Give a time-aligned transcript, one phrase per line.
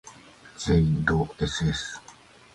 [0.65, 1.99] ｊ ど ｓｓ